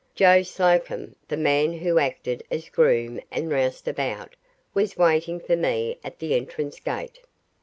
Joe 0.15 0.41
Slocombe, 0.41 1.13
the 1.27 1.37
man 1.37 1.73
who 1.73 1.99
acted 1.99 2.41
as 2.49 2.69
groom 2.69 3.19
and 3.29 3.51
rouseabout, 3.51 4.33
was 4.73 4.97
waiting 4.97 5.39
for 5.39 5.55
me 5.55 5.99
at 6.03 6.17
the 6.17 6.33
entrance 6.33 6.79
gate. 6.79 7.19